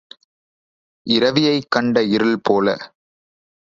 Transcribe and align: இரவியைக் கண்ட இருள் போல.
இரவியைக் 1.07 1.69
கண்ட 1.69 2.03
இருள் 2.03 2.39
போல. 2.43 2.67